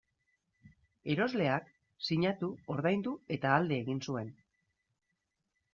Erosleak 1.15 1.67
sinatu, 2.07 2.49
ordaindu 2.77 3.15
eta 3.39 3.53
alde 3.61 3.79
egin 3.83 4.05
zuen. 4.09 4.35